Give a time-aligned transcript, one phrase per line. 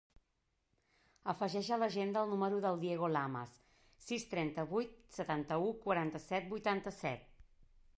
[1.33, 3.55] Afegeix a l'agenda el número del Diego Lamas:
[4.09, 7.31] sis, trenta-vuit, setanta-u, quaranta-set, vuitanta-set.